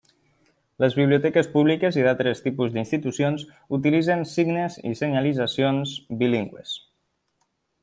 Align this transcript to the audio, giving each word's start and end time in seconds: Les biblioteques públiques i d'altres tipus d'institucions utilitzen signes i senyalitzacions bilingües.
Les 0.83 0.95
biblioteques 0.99 1.49
públiques 1.57 1.99
i 2.01 2.05
d'altres 2.07 2.41
tipus 2.45 2.71
d'institucions 2.77 3.45
utilitzen 3.79 4.25
signes 4.33 4.79
i 4.93 4.95
senyalitzacions 5.03 5.95
bilingües. 6.25 6.75